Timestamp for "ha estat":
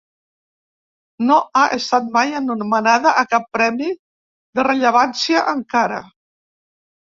1.59-2.07